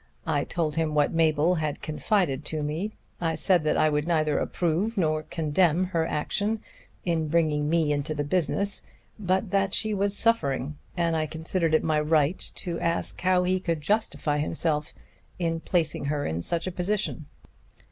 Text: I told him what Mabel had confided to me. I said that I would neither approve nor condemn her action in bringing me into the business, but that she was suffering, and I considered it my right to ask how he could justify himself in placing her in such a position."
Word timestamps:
I 0.25 0.45
told 0.45 0.77
him 0.77 0.95
what 0.95 1.13
Mabel 1.13 1.53
had 1.53 1.83
confided 1.83 2.43
to 2.45 2.63
me. 2.63 2.91
I 3.21 3.35
said 3.35 3.61
that 3.65 3.77
I 3.77 3.87
would 3.87 4.07
neither 4.07 4.39
approve 4.39 4.97
nor 4.97 5.21
condemn 5.21 5.83
her 5.83 6.07
action 6.07 6.59
in 7.05 7.27
bringing 7.27 7.69
me 7.69 7.91
into 7.91 8.15
the 8.15 8.23
business, 8.23 8.81
but 9.19 9.51
that 9.51 9.75
she 9.75 9.93
was 9.93 10.17
suffering, 10.17 10.75
and 10.97 11.15
I 11.15 11.27
considered 11.27 11.75
it 11.75 11.83
my 11.83 11.99
right 11.99 12.39
to 12.55 12.79
ask 12.79 13.21
how 13.21 13.43
he 13.43 13.59
could 13.59 13.81
justify 13.81 14.39
himself 14.39 14.91
in 15.37 15.59
placing 15.59 16.05
her 16.05 16.25
in 16.25 16.41
such 16.41 16.65
a 16.65 16.71
position." 16.71 17.27